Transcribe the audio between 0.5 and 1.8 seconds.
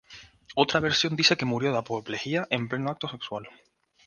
Otra versión dice que murió de